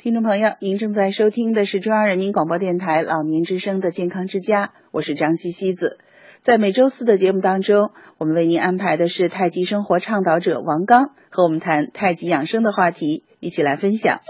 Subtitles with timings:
[0.00, 5.98] 听众朋友，您正在收听的是中央人民广播电台老年之声的健康之家，我是张西西子。
[6.40, 14.20] 在每周四的节目当中，我们为您安排的是太极生活倡导者王刚和我们谈太极养生的话题，一起来分享。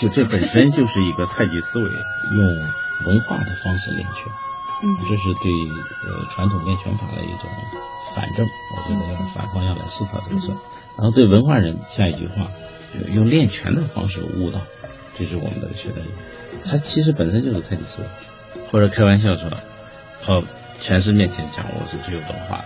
[0.00, 2.60] 就这本身就是一个太极思维，用
[3.06, 4.32] 文化的方式练拳，
[4.84, 5.50] 嗯这是对
[6.06, 7.48] 呃传统练拳法的一种
[8.14, 10.56] 反正，我觉得要反方向来思考这个事儿。
[10.98, 12.48] 然后对文化人下一句话，
[12.92, 14.60] 就用练拳的方式悟道，
[15.16, 16.02] 这是我们的学的。
[16.64, 18.08] 他其实本身就是太极思维，
[18.70, 19.48] 或者开玩笑说，
[20.22, 20.42] 跑
[20.80, 22.64] 全市面前讲我是最有文化的。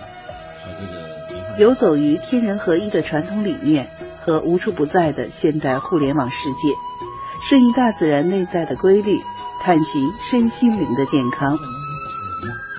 [1.58, 3.88] 游走于天人合一的传统理念
[4.24, 6.70] 和无处不在的现代互联网世界，
[7.48, 9.20] 顺应大自然内在的规律，
[9.62, 11.56] 探寻身心灵的健康。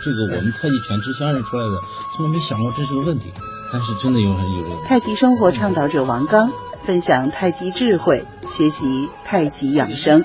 [0.03, 1.81] 这个我们太极拳之乡人出来的，
[2.15, 3.25] 从来没想过这是个问题，
[3.73, 4.75] 但是真的有很有这个。
[4.85, 6.51] 太极生活倡导者王刚
[6.85, 10.23] 分享太极智慧，学习太极养生。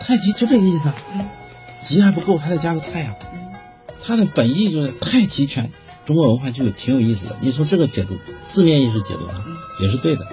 [0.00, 0.94] 太极就这个意思啊，
[1.82, 3.14] 极还不够，还得加个太啊。
[4.02, 5.70] 它的本意就是太极拳，
[6.04, 7.36] 中国文化就有挺有意思的。
[7.40, 9.44] 你从这个解读，字面意思解读啊，
[9.80, 10.26] 也是对的。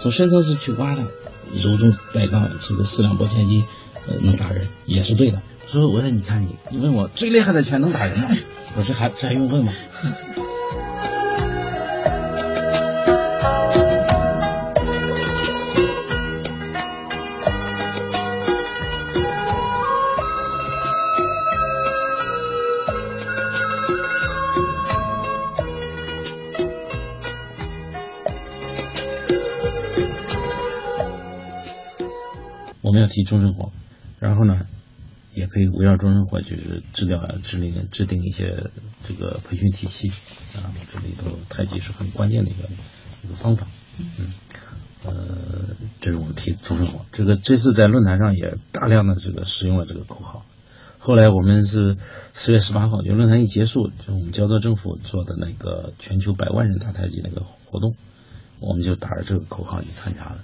[0.00, 1.02] 从深层次去挖的，
[1.52, 3.64] 柔中带刚，这个四两拨千斤，
[4.06, 5.40] 呃，能打人也是对的。
[5.74, 8.28] 所以我说，你看你，你问我最厉害的拳能打人吗？
[8.78, 9.72] 我说还这还用问吗？
[32.80, 33.72] 我们要提终身活，
[34.20, 34.60] 然后呢，
[35.34, 38.70] 也可以围绕终身活，就是治疗、制定、制定一些
[39.02, 40.08] 这个培训体系
[40.58, 42.68] 啊，这里头太极是很关键的一个
[43.24, 43.66] 一个方法，
[43.98, 44.32] 嗯，
[45.04, 47.04] 呃，这是我们提终身活。
[47.12, 50.44] 这个这次在论坛上也大量的这个使用了这个口号。
[50.98, 51.98] 后来我们是
[52.32, 57.94] 四月十八号，就论坛一结束，就是我们焦作政府做的那个全球百万人打太极那个活动。
[58.60, 60.38] 我们就打着这个口号去参加了，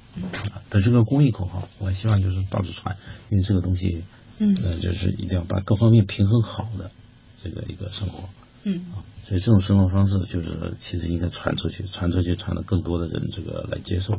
[0.53, 2.97] 啊，这是个公益口号，我希望就是到处传，
[3.31, 4.05] 因为这个东西，
[4.43, 6.91] 嗯呃，就是一定要把各方面平衡好的
[7.37, 8.31] 这个一个生活，
[8.65, 14.15] 嗯啊，所以这种生活方式就是其实应该传出去，传出去，传到更多的人这个来接受，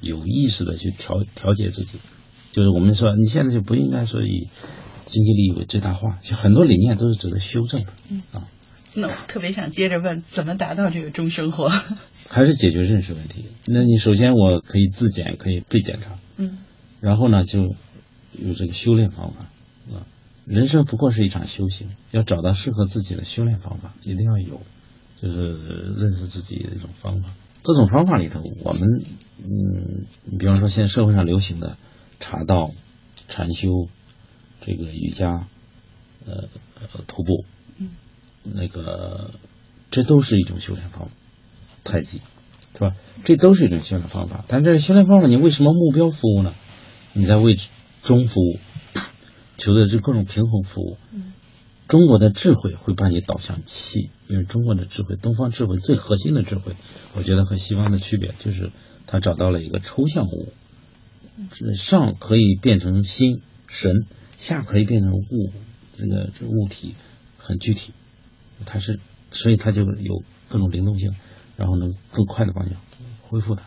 [0.00, 1.98] 有意识的去调调节自己，
[2.52, 4.48] 就是我们说你现在就不应该说以
[5.06, 8.44] 经济利益为最大化，就很多理念都是值得修正的，嗯啊，
[8.94, 11.68] 那我特别想接着问，怎么达到这个终生活？
[12.30, 13.46] 还是解决认识问题。
[13.66, 16.58] 那你首先我可以自检，可以被检查，嗯
[17.00, 17.74] 然后呢，就
[18.32, 19.50] 有这个修炼方法啊。
[20.46, 24.60] 人生不过是一场修行，要找到适合自己的修炼方法，一定要有，
[25.20, 27.30] 就是认识自己的一种方法。
[27.64, 29.02] 这种方法里头，我们
[29.42, 31.76] 嗯，你比方说现在社会上流行的
[32.20, 32.70] 茶道、
[33.28, 33.88] 禅修、
[34.60, 35.48] 这个瑜伽、
[36.24, 36.48] 呃
[36.80, 37.44] 呃徒步，
[37.78, 37.90] 嗯，
[38.44, 39.32] 那个
[39.90, 41.10] 这都是一种修炼方法，
[41.82, 42.20] 太极。
[42.72, 42.94] 是吧？
[43.24, 46.52] 这都是一种修炼方法，但这修炼方法你为什么目标服务呢？
[47.14, 47.54] 你在为
[48.02, 48.58] 中服务，
[49.58, 50.96] 求的是各种平衡服务。
[51.88, 56.76] 中国的智慧会把你导向气，因为中国的智慧，东方智慧最核心的智慧，
[57.14, 58.72] 我觉得和西方的区别就是
[59.06, 60.52] 它找到了一个抽象物，
[61.74, 64.06] 上可以变成心神，
[64.36, 65.52] 下可以变成物，
[65.96, 66.94] 这个这物体
[67.38, 67.92] 很具体，
[68.64, 68.98] 它是
[69.30, 71.12] 所以它就有各种灵动性。
[71.58, 72.76] 然后能更快的帮你
[73.22, 73.64] 恢复它。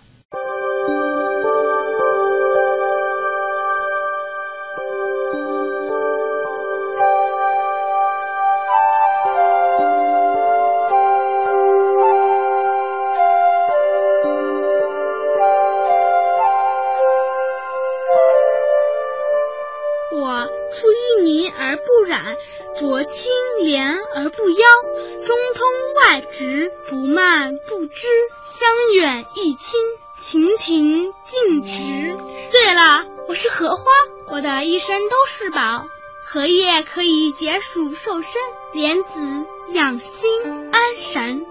[37.10, 38.34] 以解暑瘦身，
[38.74, 40.30] 莲子养心
[40.72, 41.46] 安神。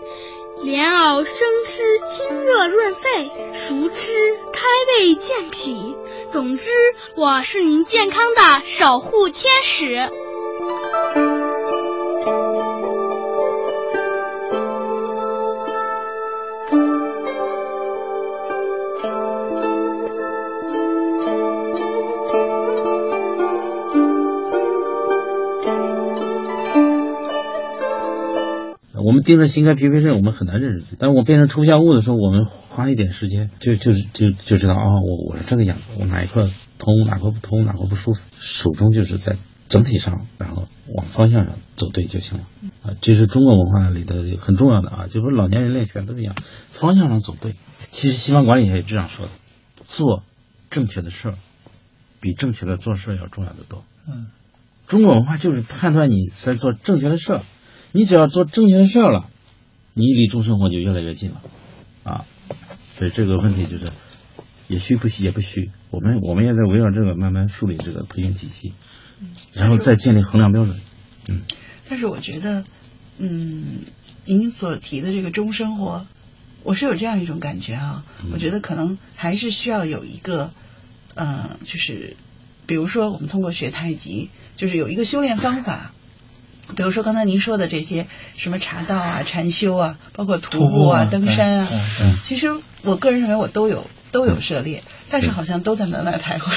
[0.63, 4.13] 莲藕生吃清热润肺，熟吃
[4.53, 4.67] 开
[4.99, 5.97] 胃健脾。
[6.31, 6.71] 总之，
[7.17, 10.11] 我是您健康的守护天使。
[29.29, 30.97] 盯着心肝脾肺肾，我们很难认识自己。
[30.99, 36.45] 但是我变成抽象物的时候，我们花一点时间，就就是就就知道啊，我我是这个样子，我哪一块
[36.79, 38.27] 通，哪块不通，哪块不舒服。
[38.41, 39.37] 始终就是在
[39.69, 42.45] 整体上，然后往方向上走对就行了。
[42.83, 46.35] 啊，这是中国文化里的很重要的啊，就是老年人练拳都是一样，
[46.71, 47.55] 方向上走对。
[47.77, 49.33] 其实西方管理学也这样说的，
[49.85, 50.23] 做
[50.71, 51.35] 正确的事儿，
[52.23, 53.85] 比正确的做事要重要的多。
[54.09, 54.29] 嗯，
[54.87, 57.43] 中国文化就是判断你在做正确的事儿。
[57.99, 59.29] 你只要做正确的事儿了，
[59.93, 61.43] 你离终生活就越来越近了，
[62.05, 62.27] 啊，
[62.95, 63.87] 所以这个问题就是
[64.69, 68.73] 也虚不虚也不虚，我们我们也在围绕这个慢慢梳理这个培训体系，
[69.53, 70.79] 然后再建立衡量标准，
[71.29, 71.41] 嗯。
[71.89, 72.62] 但是我觉得，
[73.19, 73.81] 嗯，
[74.25, 76.06] 您所提的这个终生活，
[76.62, 80.53] 我是有这样一种感觉啊，我觉得可能还是需要有一个，
[81.17, 82.17] 呃，就是
[82.65, 85.95] 比如说我们通过学太极，就是有一个修炼方法。
[86.76, 91.69] 比如说刚才您说的这些什么茶道啊、禅修啊，包括徒步啊、登山啊，
[92.23, 92.49] 其实
[92.85, 96.56] 我个人认为我都有都有涉猎，但是好像都在门外徘徊，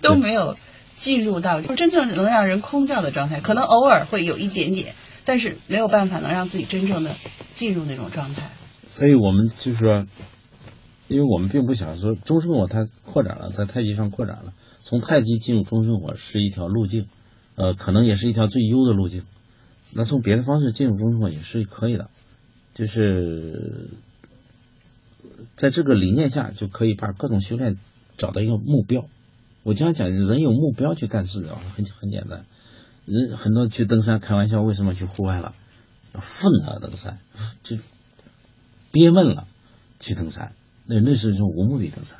[0.00, 0.56] 都没有
[0.98, 3.40] 进入到真正能让人空掉的状态。
[3.40, 4.94] 可能偶尔会有一点点，
[5.24, 7.16] 但是没有办法能让自己真正的
[7.54, 8.50] 进入那种状态。
[8.86, 10.06] 所以我们就是说，
[11.08, 17.06] 因为我们并不想说中生活它扩展了，在太极上扩展了，从太极进入中生活是一条路径。
[17.62, 19.22] 呃，可能也是一条最优的路径。
[19.92, 22.10] 那从别的方式进入中生活也是可以的，
[22.74, 23.90] 就是
[25.54, 27.78] 在这个理念下，就可以把各种修炼
[28.16, 29.06] 找到一个目标。
[29.62, 32.46] 我经常讲，人有目标去干事的话，很很简单。
[33.06, 35.54] 人很多去登山开玩笑，为什么去户外了？
[36.14, 37.20] 愤而登山，
[37.62, 37.76] 就
[38.90, 39.46] 憋闷了
[40.00, 40.52] 去登山。
[40.86, 42.18] 那那是一种无目的登山，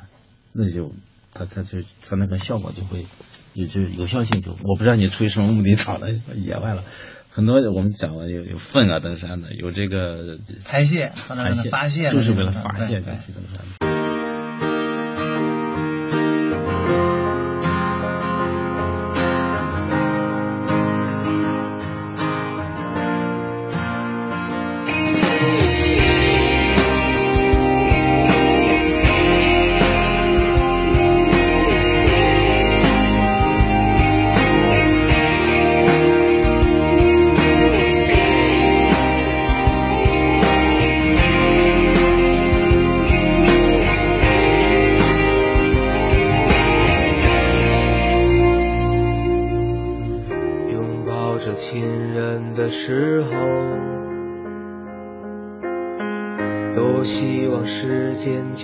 [0.53, 0.93] 那就
[1.33, 3.05] 他他就他那个效果就会。
[3.53, 6.83] 有就有效性就我不知道你出于什么目的找到野外了，
[7.29, 13.92] 很多我们讲了有有粪啊登山的，有这个排泄，排泄发泄，就是为了发泄才去登山。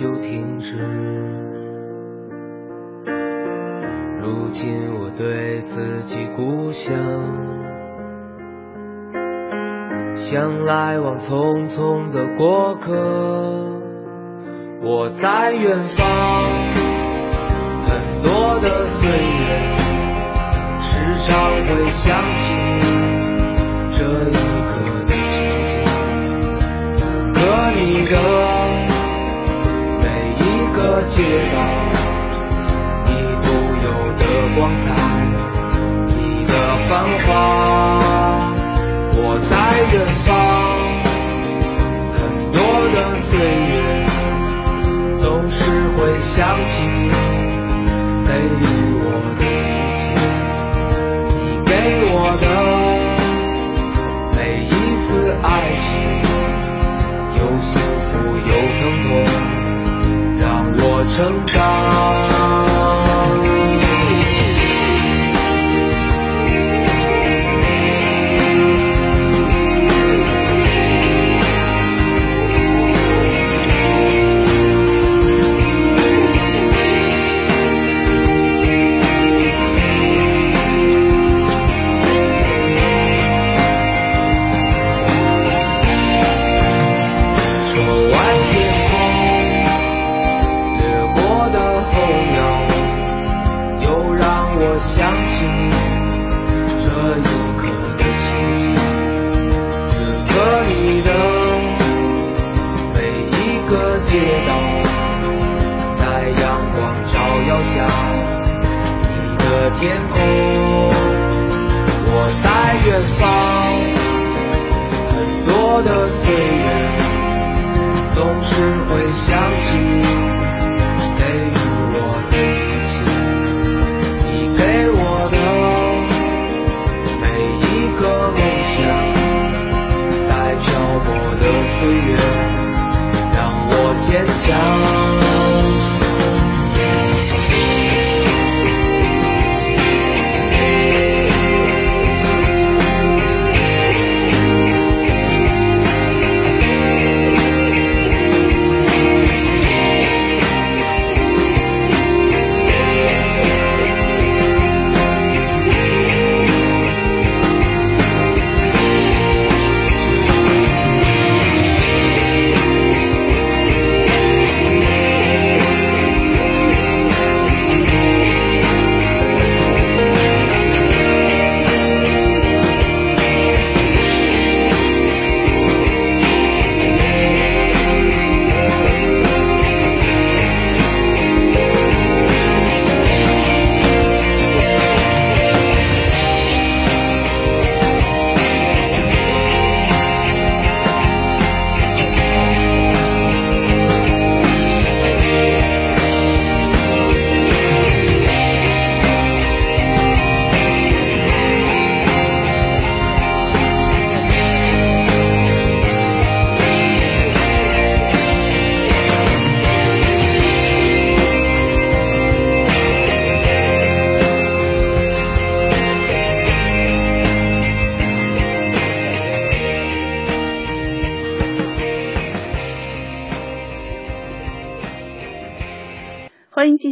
[0.00, 0.78] 就停止。
[4.22, 6.96] 如今我对自己故乡
[10.14, 12.94] 像来往匆匆的过客
[14.82, 16.06] 我在远方
[17.86, 19.76] 很多的岁月
[20.80, 22.54] 时常会想起
[23.90, 25.84] 这一刻的情景。
[26.94, 28.59] 此刻你的
[30.80, 31.22] 个街
[31.52, 31.56] 道，
[33.04, 33.10] 你
[33.42, 33.46] 独
[33.84, 34.22] 有的
[34.56, 34.84] 光彩，
[36.06, 36.16] 你
[36.46, 36.52] 的
[36.88, 36.90] 繁
[37.26, 37.28] 华，
[39.12, 39.52] 我在
[39.92, 39.94] 远
[40.24, 40.28] 方。
[42.16, 42.18] 很
[42.50, 42.58] 多
[42.94, 43.76] 的岁月，
[45.18, 45.60] 总是
[45.98, 46.72] 会想起
[48.24, 48.64] 给予
[49.02, 49.04] 我
[49.38, 49.68] 的一
[49.98, 50.00] 切，
[51.28, 51.70] 你给
[52.10, 52.44] 我的
[54.34, 54.68] 每一
[55.04, 55.08] 次
[55.42, 55.46] 爱
[55.76, 55.84] 情，
[57.36, 57.68] 有幸
[58.08, 59.08] 福有疼痛，
[61.06, 62.69] 成长。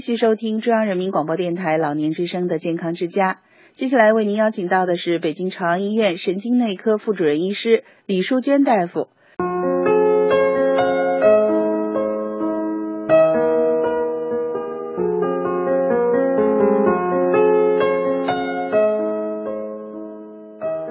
[0.08, 3.40] 继续收听中央人民广播电台老年之声的健康之家。
[3.74, 9.08] 接下来为您邀请到的是北京朝阳医院神经内科副主任医师李淑娟大夫。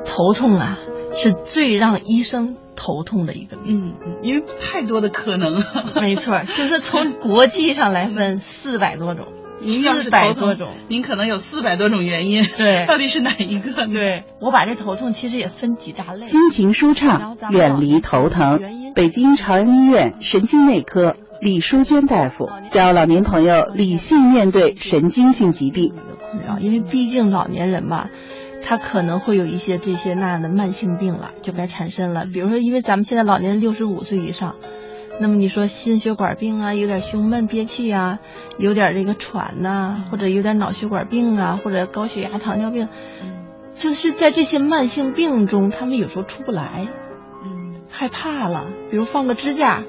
[0.05, 0.77] 头痛啊，
[1.15, 2.55] 是最让医生
[2.87, 3.93] 头痛的一个病。
[4.01, 5.65] 嗯，因为太多的可能了。
[5.99, 9.25] 没错，就是从国际上来分四百多种，
[9.59, 10.69] 您要是四百多种。
[10.87, 12.45] 您可能有四百多种原因。
[12.45, 13.93] 对 到底是哪一个呢？
[13.93, 16.25] 对我把这头痛其实也分几大类。
[16.25, 18.93] 心情舒畅，远离头疼。
[18.95, 25.93] 北京朝阳医院神经内科李淑娟大夫教老年朋友理性面对神经性疾病。
[25.93, 28.09] 的困扰，因为毕竟老年人吧，
[28.67, 32.25] 他可能会有一些这些那样的慢性病了，就该产生了。
[32.25, 34.57] 比如说，因为咱们现在老年人六十五岁以上，
[35.21, 38.19] 那么你说心血管病啊，有点胸闷憋气啊，
[38.57, 42.89] 有点这个喘呐、或者有点脑血管病啊，或者高血压、糖尿病，
[43.73, 46.89] 就是在这些慢性病中，他们有时候出不来，
[47.45, 49.83] 嗯害怕了，比如放个支架。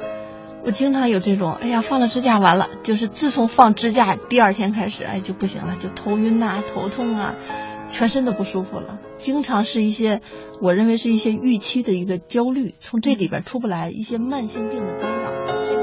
[0.64, 7.34] 我经常有这种，哎呀，放了支架完了，就是自从放支架第二天开始，哎就不行了，就头晕呐、头痛啊，
[7.88, 8.98] 全身都不舒服了。
[9.16, 10.20] 经常是一些，
[10.60, 15.77] 我认为是一些预期的一个焦虑，从这里边出不来，一些慢性病的干扰。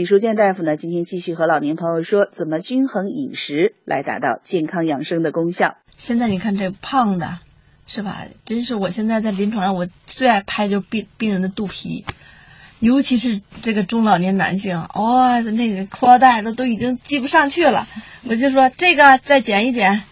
[0.00, 5.76] 李淑娟大夫呢，今天继续和老年朋友说，怎么均衡饮食来达到健康养生的功效。
[5.98, 7.40] 现在你看这胖的，
[7.86, 8.24] 是吧？
[8.46, 12.06] 真是我现在在临床上，我最爱拍就是病病人的肚皮，
[12.78, 17.86] 尤其是这个中老年男性，哇、那个裤腰带都都已经系不上去了。
[18.24, 20.02] 我就说这个再减一减，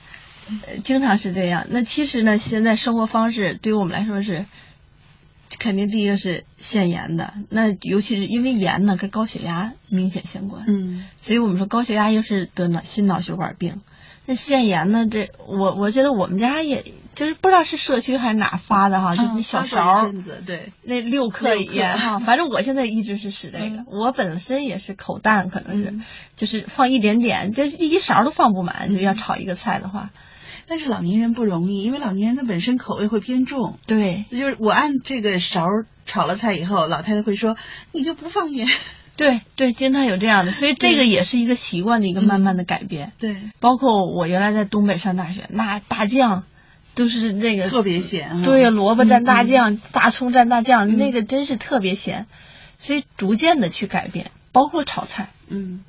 [0.66, 1.66] 呃经常是这样。
[1.70, 4.44] 那其实呢，现在生活方式对于我们来说是，
[5.58, 10.64] 肯定第一个是限盐的，那尤其是因为盐呢跟高血压明显相关。
[10.68, 13.80] 嗯所以我们说高血压又是得脑心脑血管病。
[14.30, 15.06] 那限盐呢？
[15.10, 16.84] 这我我觉得我们家也
[17.14, 20.12] 就是不知道是社区还是哪发的哈，就是那小勺
[20.44, 22.18] 对，那六克六克盐哈。
[22.26, 26.04] 反正我现在一直是使这个，嗯我本身也是口淡，可能是、嗯
[26.36, 30.10] 就是放一点点，这一勺都放不满，就要炒一个菜的话，
[30.68, 33.78] 但是老年人不容易，因为老年人他本身口味会偏重。
[33.86, 37.56] 对就是我按这个勺儿炒了菜以后，老太太会说
[37.92, 38.68] ：“你就不放盐。
[39.16, 46.44] 对对，经常有这样的，所以这个也是一个习惯的一个慢慢的改变。”对，包括我原来在东北上大学，那大酱
[46.94, 48.44] 都是那个特别咸啊。
[48.44, 52.26] 对呀，萝卜蘸大嗯酱，大葱蘸大酱，嗯那个真是特别咸，
[52.76, 55.30] 所以逐渐的去改变，包括炒菜。
[55.48, 55.80] 嗯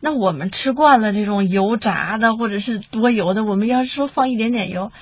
[0.00, 4.92] 那我们吃惯了这种油炸的或者是多油的，我们要是说放一点点油，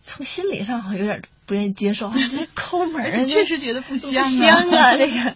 [0.00, 4.28] 从心理上好像有点不愿意接受， 这抠门儿，确实觉得不不香啊。
[4.28, 5.34] 香啊，这个，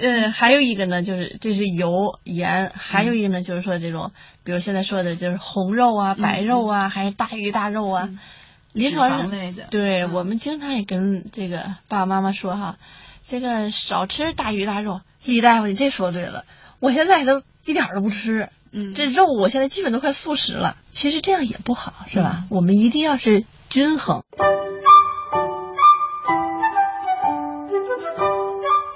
[0.00, 4.12] 呃，还有一个呢，就是这是油盐，还有一个呢，就是说这种，
[4.42, 8.18] 比如现在说的就是红肉啊、白肉啊，还是大鱼大肉啊，嗯。
[8.72, 9.68] 临床上类的。
[9.70, 10.12] 对、嗯。
[10.12, 12.76] 我们经常也跟这个爸爸妈妈说哈，
[13.24, 15.00] 这个少吃大鱼大肉。
[15.22, 16.44] 李大夫，你这说对了，
[16.80, 20.76] 我现在都一点儿都不吃，嗯这肉我现在基本都快素食了。
[20.90, 22.40] 其实这样也不好，是吧？
[22.42, 24.22] 嗯我们一定要是均衡。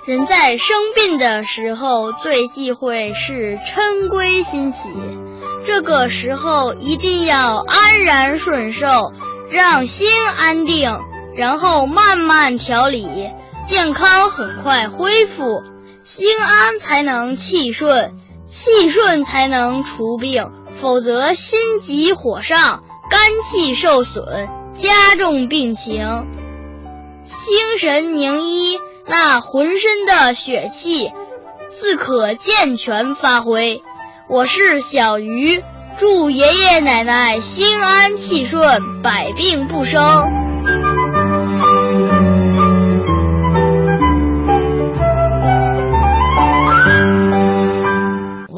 [0.07, 4.89] 人在生病的时候，最忌讳是嗔归心起。
[5.67, 9.13] 这个时候一定要安然顺受，
[9.51, 10.09] 让心
[10.39, 10.99] 安定，
[11.37, 13.31] 然后慢慢调理，
[13.67, 15.63] 健康很快恢复。
[16.05, 18.15] 心安才能气顺，
[18.61, 20.51] 气顺才能除病，
[20.81, 26.27] 否则心急火上，肝气受损，加重病情。
[27.25, 31.13] 心神凝一，那浑身的血气
[31.71, 33.81] 自可健全发挥。
[34.29, 35.63] 我是小鱼，
[35.97, 40.48] 祝爷爷奶奶心安气顺，百病不生。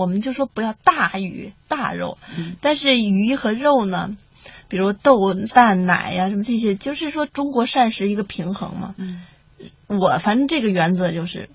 [0.01, 2.57] 我们就说不要大鱼大肉，嗯。
[2.63, 4.17] 但是鱼和肉呢，
[4.69, 8.95] 比如豆蛋奶呀、什么这些，就是说中国膳食一个平衡嘛。
[8.97, 9.23] 嗯。
[9.87, 11.51] 我反正这个原则就是，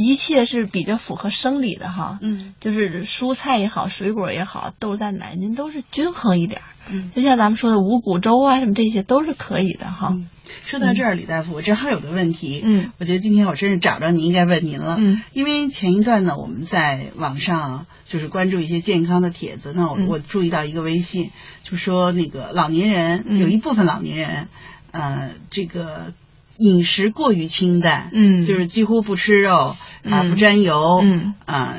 [0.00, 2.54] 一切是比较符合生理的哈，嗯。
[2.58, 6.64] 就是蔬菜也好，水果也好，豆蛋奶您都是均衡一点儿。
[6.88, 7.10] 嗯。
[7.10, 10.08] 就像咱们说的五谷粥啊，什么这些都是可以的哈。
[10.12, 10.28] 嗯。
[10.64, 12.90] 说到这儿，李大夫，我正好有个问题，嗯。
[12.98, 20.08] 我觉得今天我真是找着您，应该问您了，嗯，因为前一段呢，我们在网上就是关注一些健康的帖子，那我、嗯。
[20.08, 21.30] 我注意到一个微信，
[21.62, 23.38] 就说那个老年人、嗯。
[23.38, 24.48] 有一部分老年人，
[24.90, 26.12] 呃，这个
[26.58, 28.44] 饮食过于清淡，嗯。
[28.44, 31.76] 就是几乎不吃肉啊、嗯不沾油，嗯啊。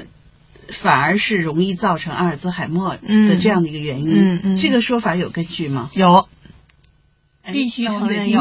[0.69, 5.89] 反而是容易造成阿尔兹海默的嗯这样的一个原因，嗯嗯这个说法有根据吗？
[5.93, 6.29] 有，
[7.43, 8.39] 哎必须承认有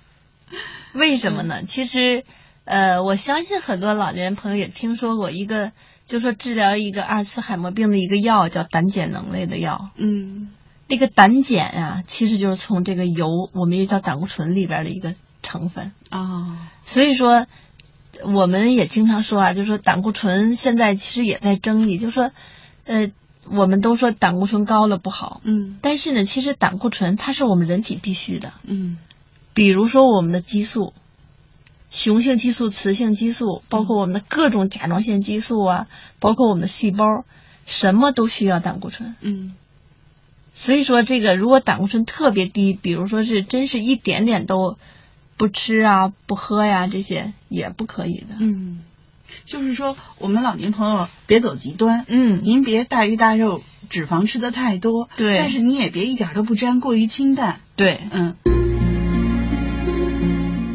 [0.94, 1.64] 为什么呢？
[1.64, 2.24] 其实，
[2.64, 5.72] 呃，我相信很多老年人朋友也听说过一个，
[6.06, 9.90] 就说治疗一个阿尔茨海默病的一个药叫胆碱能类的药。
[9.96, 10.48] 嗯
[10.86, 15.92] 那个胆碱啊，其实就是从这个油，我们也叫胆固醇里边的一个成分。
[16.10, 17.46] 哦，所以说，
[18.24, 22.32] 我们也经常说啊，就说胆固醇现在其实也在争议，就说，
[22.84, 23.10] 呃，
[23.50, 28.52] 我们都说胆固醇高了不好，嗯但是呢，其实胆固醇它是我们人体必须的。
[28.64, 28.98] 嗯
[29.54, 30.92] 比如说我们的激素，
[31.90, 35.86] 雄性激素、雌性激素，包括我们的各种甲状腺激素啊，
[36.20, 37.04] 包括我们的细胞，
[37.66, 39.16] 什么都需要胆固醇。
[39.20, 39.54] 嗯
[40.54, 44.76] 所以说，这个如果胆固醇特别低，比如说是真是一点点都
[45.38, 48.36] 不吃啊、不喝呀，这些也不可以的。
[48.40, 48.80] 嗯，
[49.46, 58.34] 就是说我们老年朋友别走极端，嗯，您别大鱼大肉、脂肪吃的太多，对但是你也别一点都不沾，过于清淡，对，嗯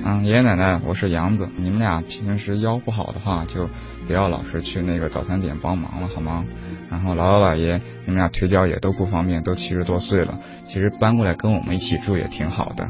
[0.05, 1.49] 嗯，爷爷奶奶，我是杨子。
[1.57, 3.69] 你们俩平时腰不好的话，就
[4.07, 6.45] 不要老是去那个早餐店帮忙了，好吗？
[6.89, 12.89] 然后姥姥姥爷，你们俩腿脚也都不方便，都七十多岁了，其实搬过来跟我们一起住也挺好的。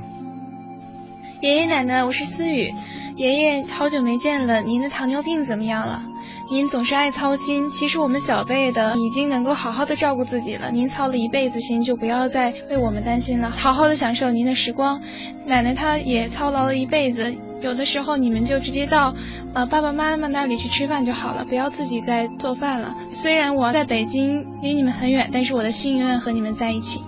[1.43, 2.73] 爷爷奶奶，我是思雨。
[3.17, 6.01] 爷爷，好久没见了，您的糖尿病怎么样了？
[6.49, 10.71] 您总是爱操心，其实我们小辈的已经能够好好的照顾自己了。
[10.71, 15.01] 您操了一辈子心，就不要再为我们担心了，好好的享受您的时光。
[15.45, 19.13] 奶奶她也操劳了一辈子，有的时候你们就直接到
[19.53, 22.95] 呃爸爸妈妈那里去吃饭就好了，不要自己再做饭了。
[23.09, 27.01] 虽然我在北京离你们很远，但是我的心永远和你们在一起。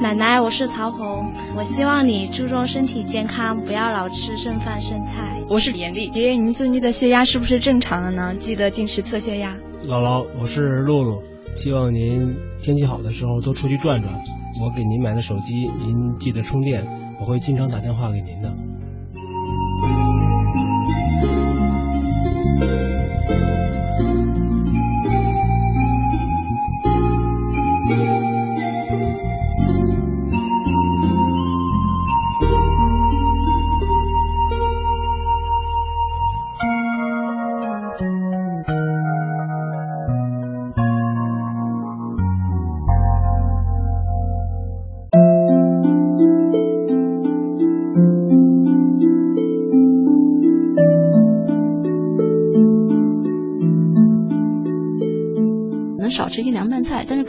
[0.00, 5.40] 奶奶，我是曹红，我希望你注重身体健康，不要老吃剩饭剩菜。
[5.48, 8.34] 我是严丽，爷爷，您最近的血压是不是正常了呢？
[8.34, 9.56] 记得定时测血压。
[9.86, 11.22] 姥姥，我是露露，
[11.54, 14.12] 希望您天气好的时候多出去转转。
[14.60, 16.84] 我给您买的手机，您记得充电，
[17.20, 18.52] 我会经常打电话给您的。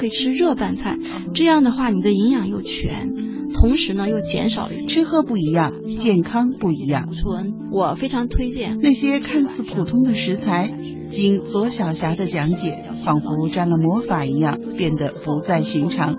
[0.06, 1.00] 可以吃热拌菜，
[1.34, 3.12] 这样的话你的营养又全，
[3.56, 7.12] 同时呢又减少了一些吃喝不一样，健康不一样。
[7.12, 7.56] 醇。
[7.72, 10.72] 我非常推荐那些看似普通的食材，
[11.10, 16.16] 经左小霞的讲解，仿佛沾了魔法一样，变得不再寻常。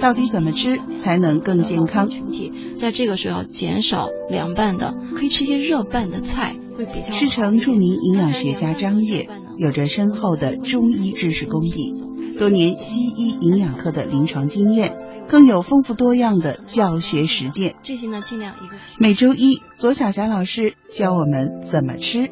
[0.00, 2.08] 到底怎么吃才能更健康？
[2.08, 7.18] 群体在这个时候减少凉拌的，可以吃一些热拌的菜，会比较好。
[7.18, 11.92] 师承著名营养学家张烨，有着深厚的中医知识功底，
[12.38, 14.96] 多年西医营养科的临床经验，
[15.28, 17.74] 更有丰富多样的教学实践。
[17.82, 22.30] 这些呢，尽量一个每周一，左小霞老师教我们怎么吃。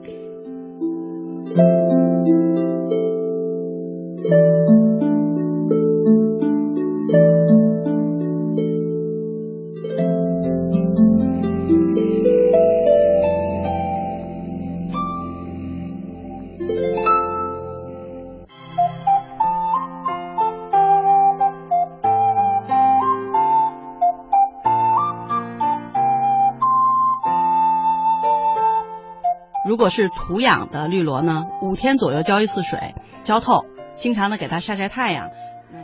[29.76, 35.28] 如果是土养的绿萝呢，五天左右浇一次水，浇透，经常的给它晒晒太阳。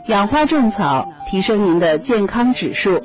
[0.07, 3.03] 养花种草，提升您的健康指数。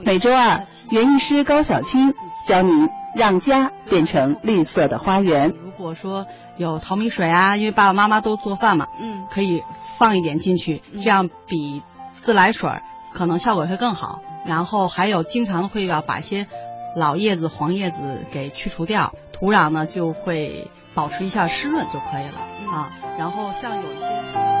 [0.00, 2.14] 每周二，园艺师高小青
[2.48, 5.52] 教您让家变成绿色的花园。
[5.62, 9.62] 如果说有淘米水啊，因为爸爸妈妈都做饭嘛，嗯，可以
[9.98, 11.82] 放一点进去，这样比
[12.22, 12.70] 自来水
[13.12, 14.22] 可能效果会更好。
[14.46, 16.46] 然后还有经常会要把一些
[16.96, 19.12] 老叶子、黄叶子给去除掉，
[19.42, 22.92] 土壤呢就会保持一下湿润就可以了啊。
[23.18, 24.51] 然后像有一些。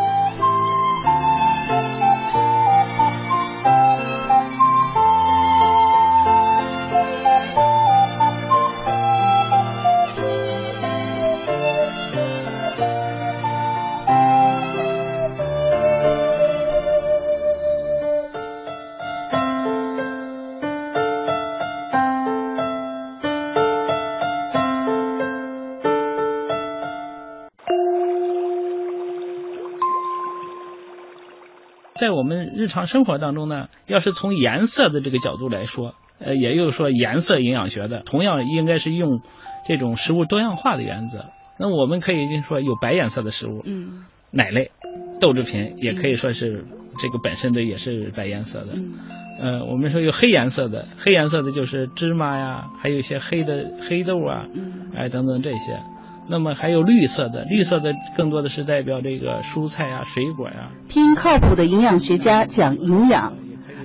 [32.02, 39.20] 在我们日常生活当中呢，要是从颜色的这个角度来说，呃，也就是说颜色营养学的，同样应该是用
[39.68, 41.26] 这种食物多样化的原则。
[41.60, 44.72] 那我们可以就说有白颜色的食物，嗯，奶类、
[45.20, 46.64] 豆制品也可以说是
[46.98, 48.72] 这个本身的也是白颜色的。
[48.72, 48.94] 嗯，
[49.38, 55.80] 呃，我们说有黑颜色的，黑颜色的就是芝麻呀，还有一些黑的黑豆啊，嗯，哎等等这些。
[56.28, 63.34] 那么还有绿色的，绿色的更多的是代表这个蔬菜啊、水果呀、听靠谱的营养学家讲营养。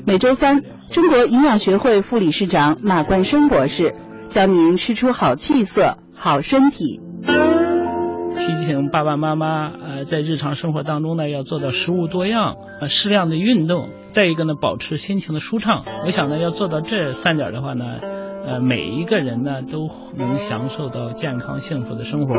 [0.06, 3.94] 每周三，中国营养学会副理事长马冠生博士
[4.30, 7.02] 教您吃出好气色、好身体。
[8.38, 15.84] 提醒爸爸妈妈，呃，在日常生活当中呢，要做到食物多样，呃，适量的运动，再一个呢，保持心情的舒畅。
[16.06, 17.86] 我想呢，要做到这三点的话呢，
[18.48, 22.34] 呃，每一个人呢都能享受到健康幸福的生活。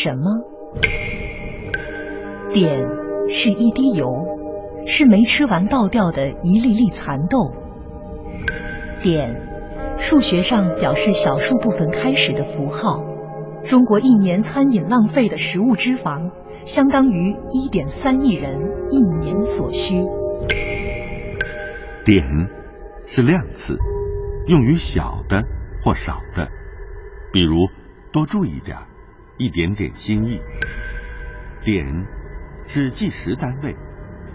[0.00, 0.30] 什么？
[2.54, 4.06] 碘是一滴油，
[4.86, 7.50] 是没吃完倒掉的一粒粒蚕豆。
[9.02, 9.42] 点，
[9.96, 13.02] 数学上表示小数部分开始的符号。
[13.64, 16.30] 中国一年餐饮浪费的食物脂肪，
[16.64, 18.56] 相当于一点三亿人
[18.92, 19.96] 一年所需。
[22.04, 22.22] 碘
[23.04, 23.76] 是量词，
[24.46, 25.42] 用于小的
[25.84, 26.48] 或少的，
[27.32, 27.66] 比如
[28.12, 28.86] 多注意点儿，
[29.38, 30.40] 一点点心意。
[31.64, 32.06] 点
[32.66, 33.76] 是计时单位，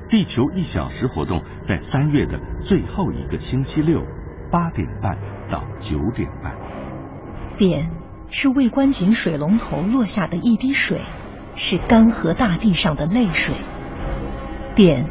[0.10, 4.02] 地球一小时活动在三月的最后一个星期六，
[4.52, 6.56] 八点半到九点半。
[7.58, 7.92] 点
[8.30, 11.02] 是未关紧水龙头落下的一滴水，
[11.56, 13.58] 是干涸大地上的泪水。
[14.76, 15.06] 点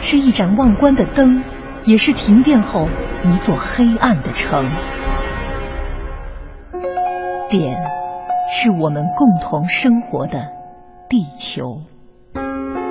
[0.00, 1.42] 是一盏忘关的灯，
[1.84, 2.88] 也是停电后
[3.24, 4.64] 一座黑暗的城。
[7.48, 7.78] 点
[8.56, 10.46] 是我们共同生活的
[11.08, 11.80] 地球。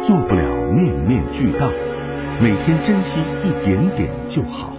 [0.01, 1.69] 做不了面面俱到，
[2.41, 4.73] 每天珍惜一点点就好。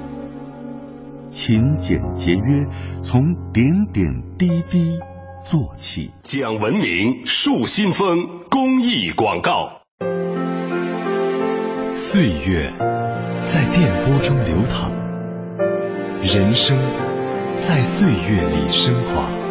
[1.30, 2.66] 勤俭节约，
[3.00, 5.00] 从点点滴滴
[5.42, 6.12] 做起。
[6.22, 8.18] 讲文明树新风
[8.50, 9.80] 公益广告。
[11.94, 12.70] 岁月
[13.42, 14.92] 在电波中流淌，
[16.20, 16.78] 人生
[17.58, 19.43] 在岁月里升华。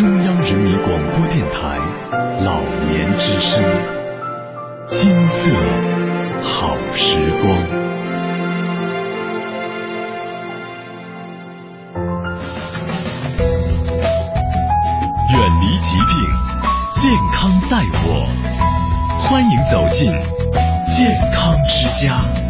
[0.00, 1.76] 中央人民广播电台
[2.40, 3.62] 老年之声，
[4.86, 5.50] 金色
[6.40, 7.54] 好时光。
[15.28, 16.08] 远离疾病，
[16.96, 18.26] 健康在我。
[19.18, 20.10] 欢迎走进
[20.86, 22.49] 健康之家。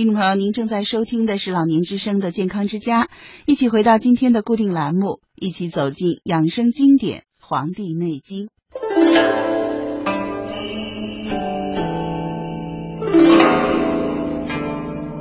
[0.00, 3.08] 听众朋友，您正在收听的是老年之声的健康之家，
[3.44, 8.46] 一起回到今天的固定栏目，一起走进养生经典《黄帝内经》。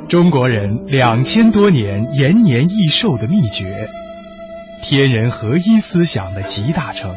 [0.07, 3.89] 中国人两千多年延年益寿的秘诀，
[4.81, 7.13] 天人合一思想的集大成，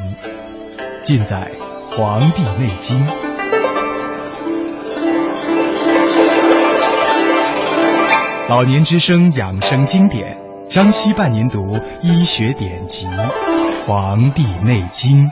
[1.05, 1.53] 尽在
[1.97, 2.99] 《黄帝内经》。
[8.55, 10.37] 老年之声养生经典，
[10.69, 13.07] 张希伴您读医学典籍
[13.87, 15.27] 《黄帝内经》。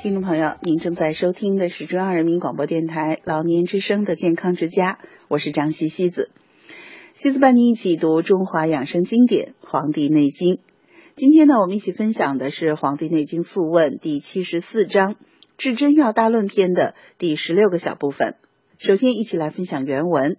[0.00, 4.96] 听众朋友，您正在收听的是中央人民广播电台老年之声的健康之家，
[5.28, 6.30] 我是张西西子。
[7.14, 10.54] 西子伴你一起读中华养生经典《黄帝内经》。
[11.14, 15.14] 今天呢，我们一起分享的是《黄帝内经素问》第七十四章
[15.58, 18.36] 《至真要大论篇》的第十六个小部分。
[18.78, 20.38] 首先，一起来分享原文。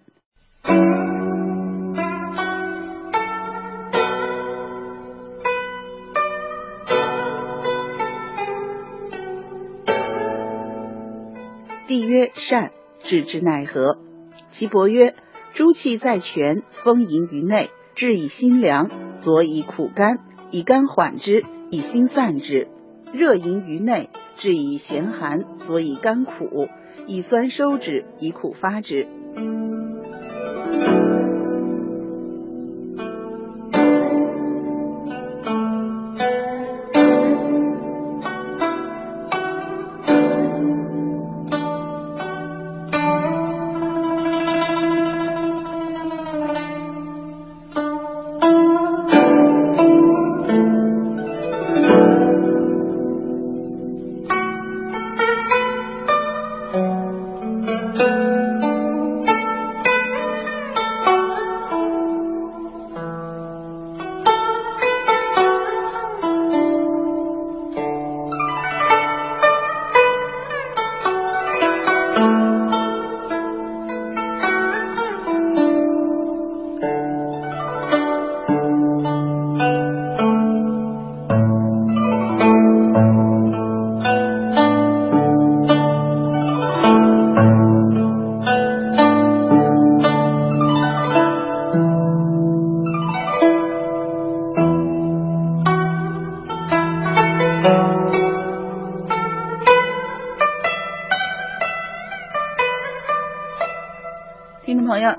[11.86, 12.72] 帝曰：“善，
[13.04, 14.00] 治之奈何？”
[14.50, 15.14] 其伯曰
[15.54, 18.88] ：“诸气在泉，风盈于内，治以心凉；
[19.18, 20.18] 佐以苦甘，
[20.50, 22.66] 以甘缓之，以心散之；
[23.12, 26.68] 热盈于内，治以咸寒；佐以甘苦，
[27.06, 29.06] 以酸收之，以苦发之。”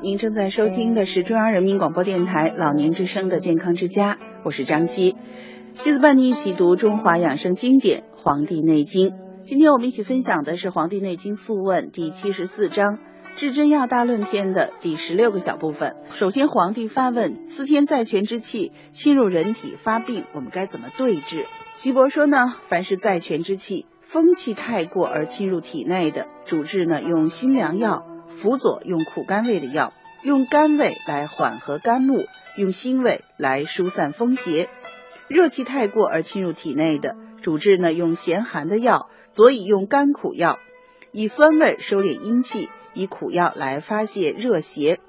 [0.01, 5.15] 您正在收听的是中央人民广播电台老年之声的健康之家，我是张希。
[5.73, 9.09] 西子伴你一起读中华养生经典《黄帝内经》。
[9.43, 12.95] 今天我们一起分享的是《黄帝内经素问》第七十四章
[13.35, 15.95] 《至真要大论篇》的第十六个小部分。
[16.09, 21.45] 首先，皇帝发问：司天在泉之气侵入人体发病，我们该怎么对治？
[21.75, 22.37] 岐伯说呢，
[22.69, 28.07] 凡是在泉之气，风气太过而侵入体内的，主治呢用辛凉药。
[28.37, 32.25] 辅佐用苦甘味的药，用甘味来缓和甘露，
[32.57, 34.69] 用辛味来疏散风邪。
[35.27, 40.59] 热气太过而侵入体内的，主治呢用咸寒的药，佐以用甘苦药，
[41.11, 44.99] 以酸味收敛阴气，以苦药来发泄热邪。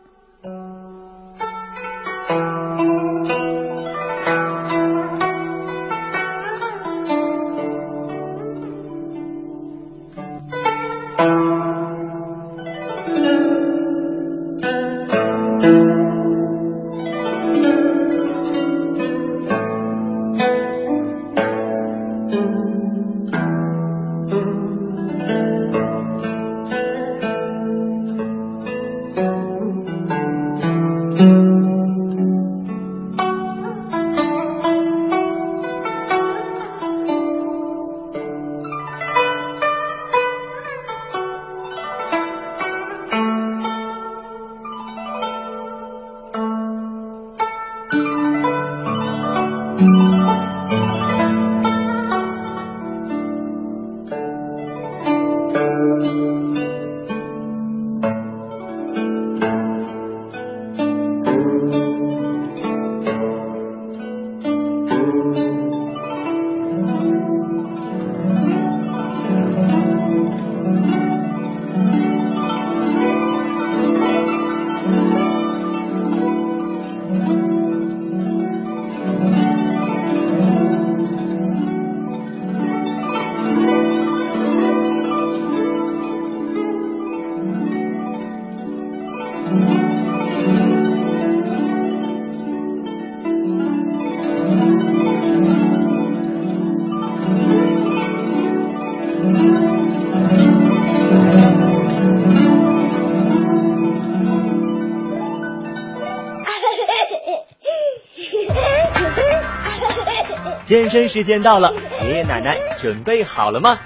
[111.08, 113.78] 时间到了，爷爷奶奶准备好了吗？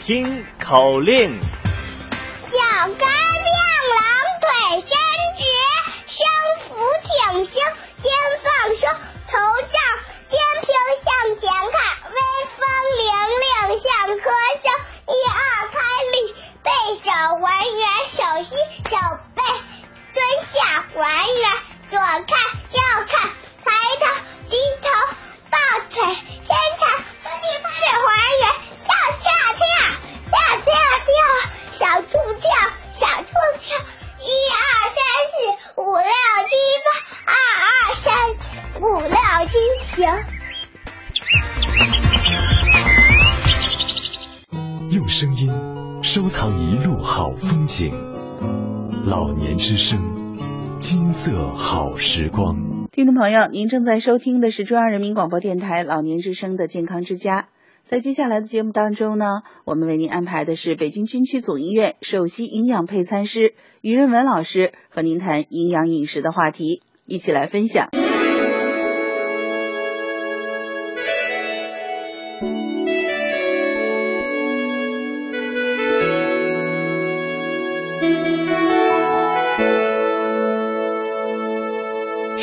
[0.00, 1.36] 听口令：
[53.32, 57.48] 友，您正在收听的是中央人民广播电台老年之声的健康之家。
[57.82, 67.88] 在接下来的节目当中呢，我们为您安排的是北京军区总医院首席营养配餐师于润文老师和您谈营养饮食的话题，一起来分享。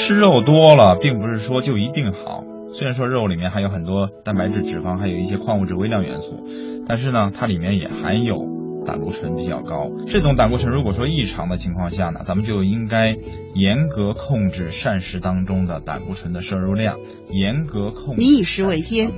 [0.09, 2.43] 吃肉多了，并不是说就一定好。
[2.73, 6.47] 虽然说肉里面含有很多蛋白质、脂肪，还有一些矿物质、微量元素，
[6.87, 8.47] 但是呢，它里面也含有
[8.87, 9.91] 胆固醇比较高。
[10.07, 13.17] 这种胆固醇如果说异常的情况下呢，咱们就应该
[13.53, 16.97] 严格控制膳食当中的胆固醇的摄入量，
[17.29, 18.19] 严格控制。
[18.19, 19.11] 民以食为天。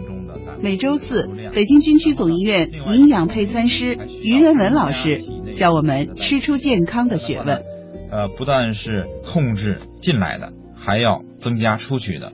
[0.61, 5.21] 每周四，北京军区总医院营养配餐师于仁文老师
[5.53, 7.63] 教我们吃出健康的学问。
[8.11, 10.51] 呃，不但是控制进来的，
[10.83, 12.33] 还要增加出去的。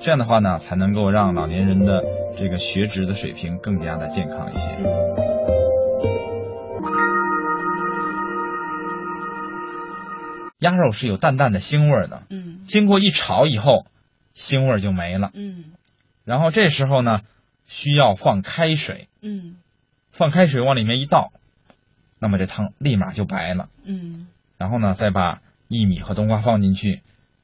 [0.00, 2.00] 这样的话呢，才能够让老年人的
[2.38, 4.70] 这个血脂的水平更加的健康一些。
[10.60, 13.84] 鸭肉是有淡淡的腥味的，嗯，经过一炒以后，
[14.32, 15.72] 腥味就没了，嗯，
[16.24, 17.22] 然后这时候呢，
[17.66, 19.56] 需要放开水，嗯，
[20.12, 21.32] 放开水往里面一倒，
[22.20, 27.02] 那么这汤立马就白了，嗯，然后呢，再把薏米和冬瓜放进去，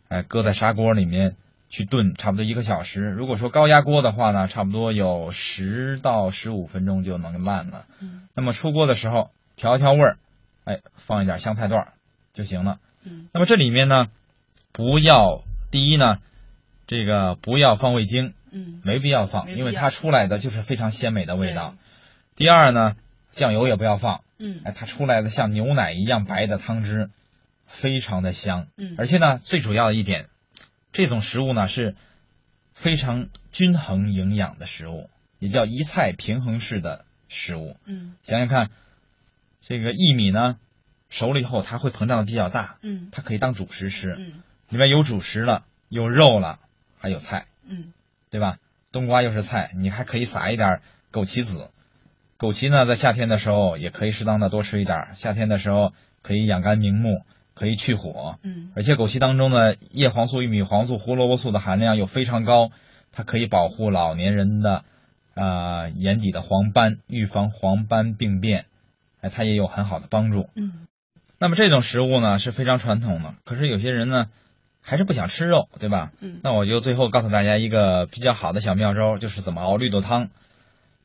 [0.08, 1.36] 哎，搁在砂锅里面。
[1.70, 3.02] 去炖差不多一个小时。
[3.02, 7.84] 如果说高压锅的话呢，差不多有十到十五分钟就能烂了。
[8.00, 8.26] 嗯。
[8.32, 10.16] 那么出锅的时候调一调味儿，
[10.64, 11.88] 哎，放一点香菜段
[12.32, 12.78] 就行了。
[13.04, 13.28] 嗯。
[13.34, 14.06] 那么这里面呢，
[14.72, 16.20] 不要第一呢，
[16.86, 18.32] 这个不要放味精。
[18.50, 18.80] 嗯。
[18.82, 21.74] 没必要放，因为它出来的就是非常鲜美的味道。
[22.34, 22.96] 第二呢，
[23.30, 24.22] 酱油也不要放。
[24.38, 24.62] 嗯。
[24.64, 27.10] 哎，它出来的像牛奶一样白的汤汁，
[27.68, 28.66] 非常的香。
[28.76, 28.96] 嗯。
[28.98, 30.26] 而且呢，最主要的一点。
[30.90, 31.94] 这种食物呢是
[32.72, 37.76] 非常均衡营养的食物，也叫一菜平衡式的食物。
[37.84, 38.70] 嗯，想想看，
[39.60, 40.58] 这个薏米呢
[41.10, 42.78] 熟了以后，它会膨胀的比较大。
[42.82, 44.14] 嗯，它可以当主食吃。
[44.18, 46.58] 嗯，里面有主食了，有肉了，
[46.98, 47.46] 还有菜。
[47.64, 47.92] 嗯，
[48.30, 48.56] 对吧？
[48.90, 50.80] 冬瓜又是菜，你还可以撒一点
[51.12, 51.70] 枸杞子。
[52.38, 55.92] 枸杞呢，在夏天的时候也可以适当的多吃一点，夏天的时候
[56.22, 57.24] 可以养肝明目。
[57.58, 62.70] 可以去火，嗯，而且枸杞当中的叶黄素、玉米黄素、胡萝卜素的含量又非常高，
[63.10, 64.84] 它可以保护老年人的
[65.34, 68.66] 啊眼底的黄斑，预防黄斑病变，
[69.20, 70.48] 哎，它也有很好的帮助。
[70.54, 70.86] 嗯，
[71.40, 74.26] 那么这种食物呢是非常传统的，可是有些人呢
[74.80, 76.12] 还是不想吃肉，对吧？
[76.20, 80.28] 嗯，那我就最后告诉大家一个比较好的小妙招，就是怎么熬绿豆汤。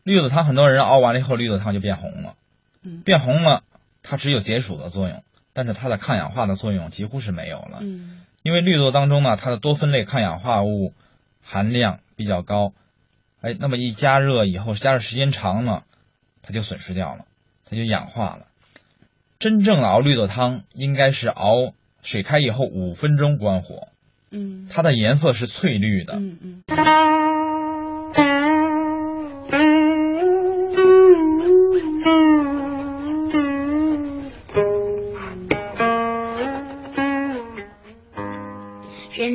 [0.04, 2.36] 绿豆汤很多人熬完了以后，绿豆汤就变红了，
[2.84, 3.64] 嗯，变红了，
[4.04, 5.24] 它只有解暑的作用。
[5.54, 10.94] 但是它的抗氧化的作用几乎是没有了，嗯，因为绿豆当中呢，它的多酚类抗氧化物
[11.42, 12.74] 含量比较高，
[13.42, 15.84] 哎，那么一加热以后，加热时间长了，
[16.42, 17.26] 它就损失掉了，
[17.70, 18.48] 它就氧化了。
[19.40, 21.52] 真正熬绿豆汤应该是熬
[22.02, 23.88] 水开以后五分钟关火，
[24.32, 26.64] 嗯，它的颜色是翠绿的，嗯嗯。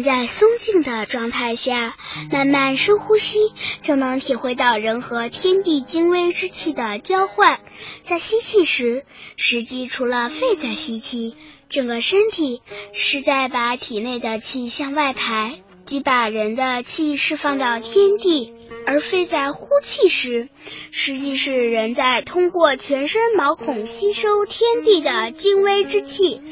[0.03, 1.96] 在松静的状态下，
[2.30, 3.38] 慢慢深呼吸，
[3.82, 7.61] 就能体会到人和天地精微之气的交换。
[8.05, 9.05] 在吸气时，
[9.36, 11.36] 实际除了肺在吸气，
[11.68, 18.53] 整个身体是在把体内的气向外排，即把人的气释放到天地；
[18.86, 20.51] 而非在呼气时，
[20.91, 26.43] 实际是人在通过全身毛孔吸收天地的精微之气。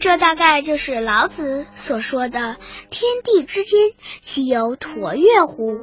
[0.00, 2.56] 这大概就是老子所说的
[2.90, 3.92] “天地之间，
[4.22, 5.78] 岂有橐越乎？”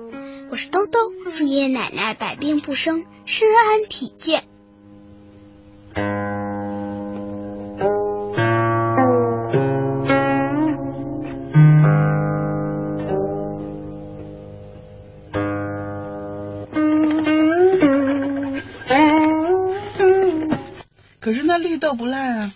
[0.49, 0.99] 我是兜兜，
[1.36, 4.45] 祝爷爷奶奶百病不生，身安体健。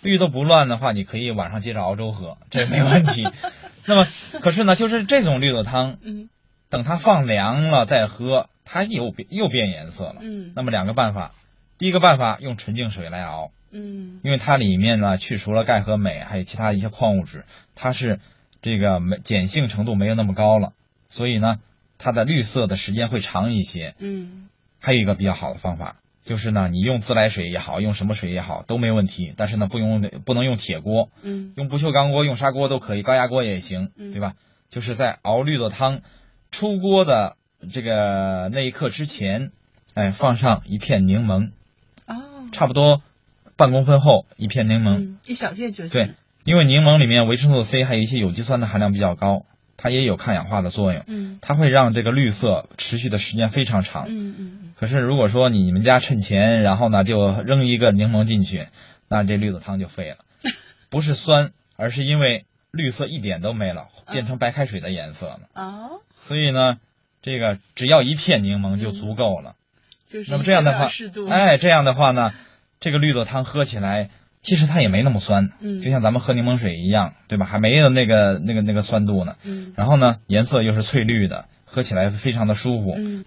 [0.02, 3.28] 绿豆不乱的话，你可以晚上接着熬粥喝，这没问题。
[3.86, 4.08] 那么，
[4.42, 6.30] 可是呢，就是这种绿豆汤，嗯，
[6.70, 10.16] 等它放凉了再喝，它又变又变颜色了。
[10.22, 11.34] 嗯，那么两个办法，
[11.78, 17.46] 第一个办法用纯净水来熬，嗯，因为它里面呢去除了钙和镁，还有其他一些矿物质，
[17.76, 18.20] 它是
[18.62, 20.74] 这个没碱性程度没有那么高了，
[21.10, 21.60] 所以呢，
[21.98, 23.96] 它的绿色的时间会长一些。
[24.00, 25.96] 嗯，还有一个比较好的方法，
[26.28, 34.12] 就是呢，你用自来水也好，用什么水也好都没问题，但是呢，不用不能用铁锅，嗯，用不锈钢锅、用砂锅都可以，高压锅也行，嗯。
[34.12, 34.34] 对吧？
[34.70, 36.02] 就是在熬绿豆汤
[36.52, 37.38] 出锅的
[37.72, 39.52] 这个那一刻之前，
[39.94, 41.52] 哎，放上一片柠檬，
[42.06, 43.02] 哦，差不多
[43.56, 45.90] 半公分厚一片柠檬，嗯，一小片就行。
[45.90, 46.14] 对，
[46.44, 49.46] 因为柠檬里面维生素 C 还有一些有机酸的含量比较高，
[49.78, 51.40] 它也有抗氧化的作用，嗯。
[51.42, 54.08] 它会让这个绿色持续的时间非常长。
[54.10, 58.68] 嗯嗯可是如果说你们家趁钱，然后呢就扔一个柠檬进去，
[59.08, 60.18] 那这绿豆汤就废了，
[60.90, 65.40] 不是酸，而是因为绿色一点都没了，变成白开水的颜色了。
[65.54, 66.78] 哦，所以呢，
[67.22, 69.56] 这个只要一片柠檬就足够了。
[70.10, 70.88] 就是那么这样的话
[71.30, 72.34] 哎，这样的话呢，
[72.80, 74.10] 这个绿豆汤喝起来
[74.42, 77.46] 其实它也没那么酸，嗯就像咱们喝柠檬水一样，对吧？
[77.46, 79.36] 还没有那个那个那个酸度呢。
[79.44, 82.94] 嗯然后呢，颜色又是翠绿的，喝起来非常的舒服。
[82.98, 83.26] 嗯。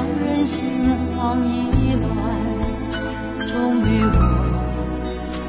[0.00, 2.08] 让人心慌意乱。
[3.46, 4.16] 终于我。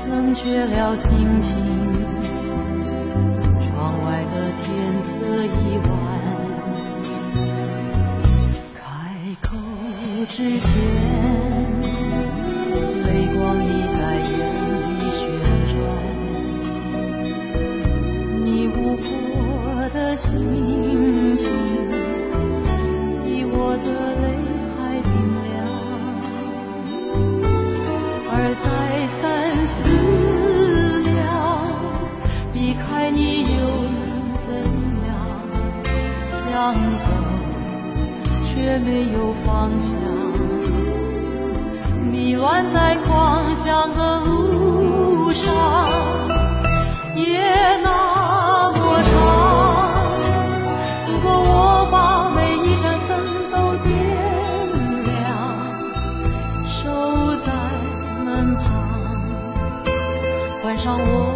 [0.10, 1.56] 冷却了心情，
[3.62, 5.90] 窗外的天色已晚。
[8.76, 8.82] 开
[9.42, 9.56] 口
[10.28, 10.70] 之前，
[13.06, 14.32] 泪光已在眼
[14.84, 15.22] 里旋
[15.72, 15.80] 转。
[18.42, 19.08] 你无波
[19.94, 21.50] 的心情，
[23.24, 23.90] 比我的
[36.62, 37.08] 想走
[38.44, 39.98] 却没有方向，
[42.12, 45.52] 迷乱在狂想的路上，
[47.16, 47.42] 夜
[47.82, 49.18] 那么长，
[51.02, 53.10] 足够我把每一盏灯
[53.52, 53.90] 都点
[55.04, 55.10] 亮。
[56.68, 56.78] 守
[57.38, 57.52] 在
[58.24, 58.64] 门旁，
[60.62, 61.31] 换上我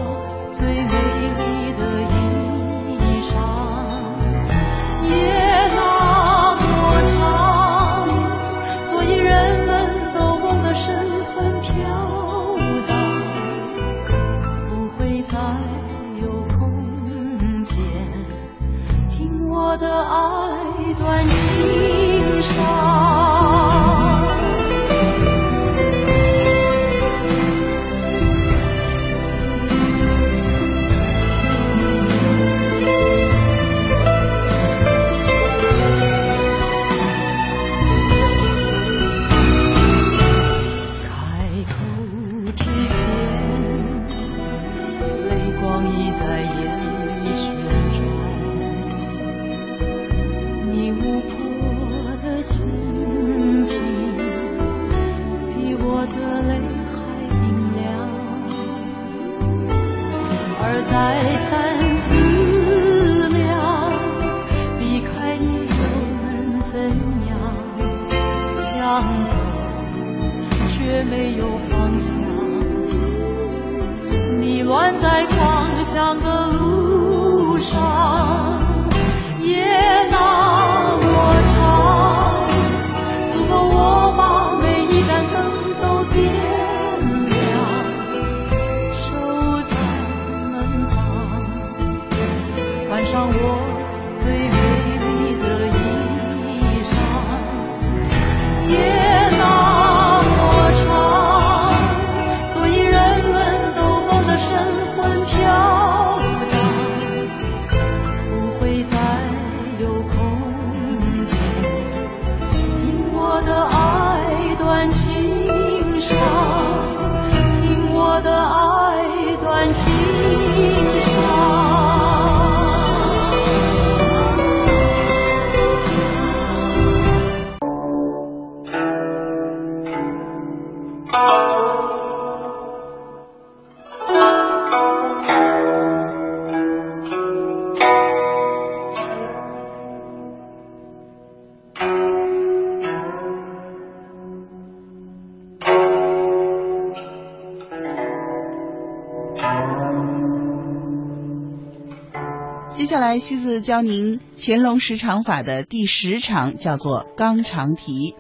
[153.61, 158.15] 教您乾隆十常法的第十常，叫做肛肠提。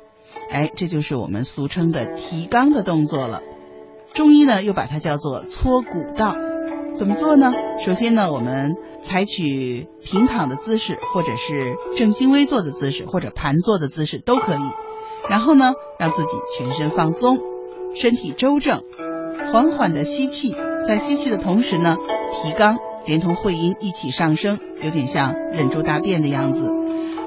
[0.51, 3.41] 哎，这就是我们俗称的提肛的动作了。
[4.13, 6.35] 中医呢又把它叫做搓骨道。
[6.97, 7.51] 怎么做呢？
[7.85, 14.61] 首先呢，我们采取平躺的姿势，或者是正襟危坐的姿势，或者盘坐的姿势都可以。
[15.29, 17.39] 然后呢，让自己全身放松，
[17.95, 18.83] 身体周正，
[19.51, 20.55] 缓缓的吸气，
[20.87, 21.97] 在吸气的同时呢，
[22.31, 26.73] 提肛，连同会阴一起上升，有点像忍住大便的样子。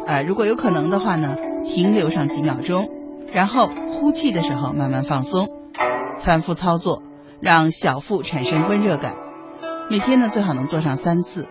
[0.07, 2.89] 呃，如果有可能的话呢，停留上几秒钟，
[3.33, 5.49] 然后呼气的时候慢慢放松，
[6.25, 7.03] 反复操作，
[7.41, 9.15] 让小腹产生温热感。
[9.91, 11.49] 每天呢，最好能做上三次。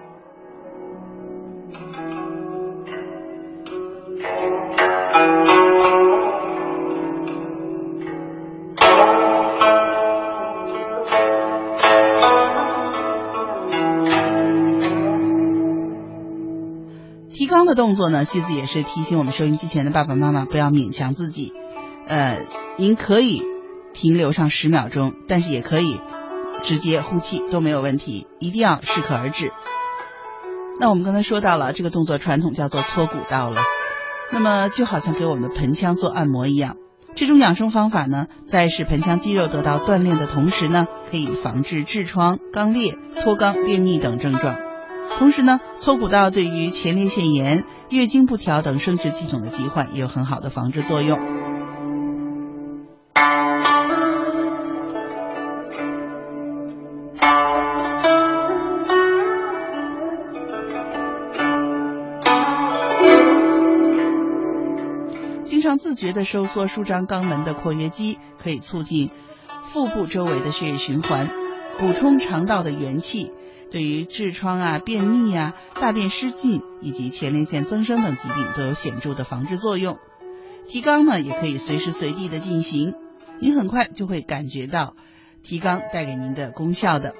[17.88, 21.54] 动作呢，西子也是提醒我们收音机前的爸爸妈妈不要勉强自己。
[22.06, 22.38] 呃，
[22.78, 23.42] 您可以
[23.94, 26.02] 停留上十秒钟，但是也可以。
[26.64, 29.54] 直接呼气都没有问题，一定要适可而止。
[30.82, 33.62] 那我们刚才说到了这个动作，传统叫做搓骨道了。
[34.34, 36.76] 那么就好像给我们的盆腔做按摩一样，
[37.16, 44.67] 这种养生方法呢，在使盆腔肌肉得到锻炼的同时呢，可以防治痔疮、肛裂、脱肛、便秘等症状。
[45.16, 51.18] 同时呢，搓骨道对于前列腺炎、月经不调等生殖系统的疾患也有很好的防治作用。
[65.44, 69.10] 经常自觉的收缩舒张肛门的括约肌，可以促进
[69.64, 71.30] 腹部周围的血液循环，
[71.80, 73.32] 补充肠道的元气，
[73.70, 80.00] 对于痔疮啊、便秘啊、大便失禁以及前列腺增生等疾病都有显著的防治作用。
[80.68, 82.94] 提肛呢，也可以随时随地的进行，
[83.40, 84.96] 您很快就会感觉到
[85.44, 87.14] 提肛带给您的功效的。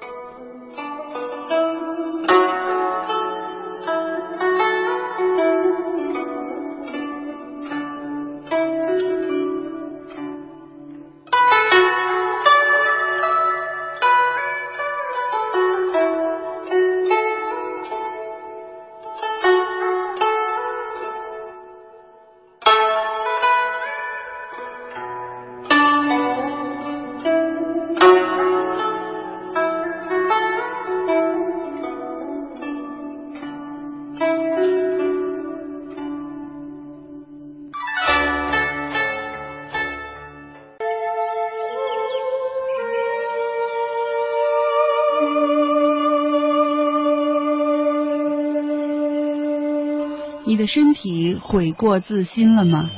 [50.68, 52.88] 身体悔过自新了吗？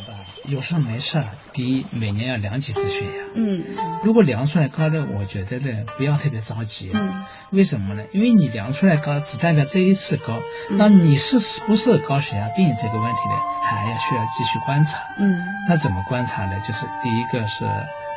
[0.45, 3.25] 有事没事，第一每年要量几次血压。
[3.35, 3.65] 嗯，
[4.03, 6.91] 如果量出来高的，我觉得呢不要特别着急。
[6.93, 8.03] 嗯，为什么呢？
[8.13, 10.41] 因为你量出来高，只代表这一次高。
[10.71, 14.99] 那你是不是高血压病这个问题呢，还要需要继续观察。
[15.19, 16.59] 嗯，那怎么观察呢？
[16.67, 17.65] 就是第一个是。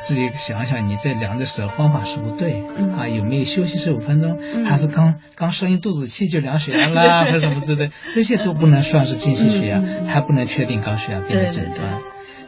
[0.00, 2.62] 自己想想，你在量的时候方法是不对
[2.96, 3.08] 啊？
[3.08, 4.38] 有没有休息十五分钟？
[4.64, 7.24] 还是刚刚生一肚子气就量血压啦？
[7.24, 7.90] 还是什么之类？
[8.14, 12.00] 这些都不能算是进行血压，还不能确定高血压病的诊断。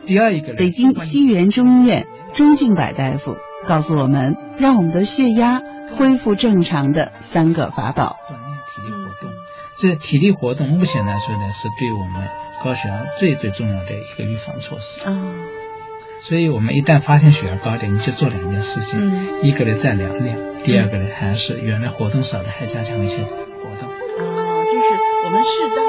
[0.06, 3.36] 第二一个，北京西园中医院钟敬柏大夫
[3.66, 5.62] 告诉我们，让我们的血压
[5.96, 9.30] 恢复正常的三个法宝：锻炼体力活动。
[9.78, 12.28] 这体力活动目前来说呢，是对我们
[12.62, 15.00] 高血压最最重要的一个预防措施。
[15.08, 15.32] 啊。
[16.28, 18.98] 所以我们一旦发现血压高点，你就做两件事情，
[19.44, 23.30] 一个呢再量量，第二个呢还是原来活动少的还加强一些活
[23.78, 23.88] 动。
[23.88, 24.88] 啊，就是
[25.24, 25.85] 我们适当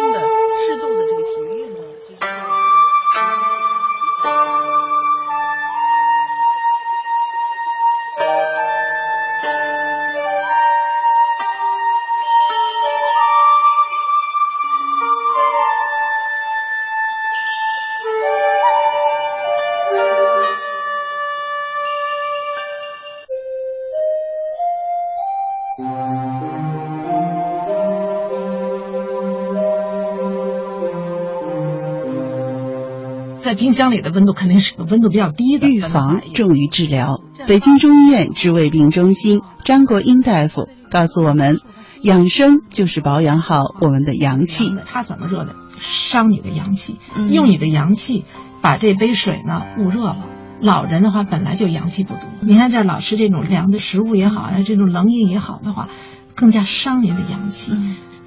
[33.47, 35.69] 在冰箱里的温度肯定是温度比较低的。
[35.69, 37.21] 预防重于治疗。
[37.47, 41.61] 北京中医院治胃病中心张国英大夫告诉我们，
[42.01, 44.75] 养生就是保养好我们的阳气。
[44.85, 45.55] 它怎么热的？
[45.79, 46.97] 伤你的阳气，
[47.31, 48.25] 用你的阳气
[48.61, 50.25] 把这杯水呢捂热了。
[50.59, 55.87] 老人的话本来就阳气不足，你看这老吃这种凉的食物也好，这种冷饮也好的话，
[56.35, 57.71] 更加伤您的阳气。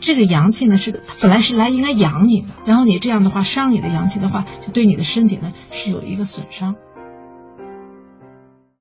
[0.00, 6.74] 这个阳气呢是它本来是来应该养你的，然后你这样的话伤你的阳气的话，就对你的身体呢是有一个损伤。